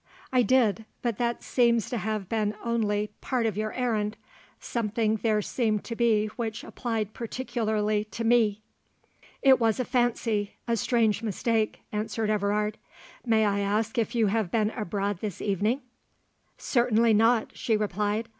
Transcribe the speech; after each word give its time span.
"I 0.33 0.41
did; 0.41 0.85
but 1.03 1.19
that 1.19 1.43
seems 1.43 1.87
to 1.91 1.99
have 1.99 2.27
been 2.27 2.55
only 2.65 3.11
part 3.21 3.45
of 3.45 3.55
your 3.55 3.71
errand—something 3.73 5.17
there 5.17 5.43
seemed 5.43 5.83
to 5.83 5.95
be 5.95 6.25
which 6.37 6.63
applied 6.63 7.13
particularly 7.13 8.05
to 8.05 8.23
me." 8.23 8.63
"It 9.43 9.59
was 9.59 9.79
a 9.79 9.85
fancy—a 9.85 10.75
strange 10.75 11.21
mistake," 11.21 11.81
answered 11.91 12.31
Everard. 12.31 12.79
"May 13.27 13.45
I 13.45 13.59
ask 13.59 13.99
if 13.99 14.15
you 14.15 14.25
have 14.25 14.49
been 14.49 14.71
abroad 14.71 15.19
this 15.19 15.39
evening?" 15.39 15.81
"Certainly 16.57 17.13
not," 17.13 17.55
she 17.55 17.77
replied. 17.77 18.27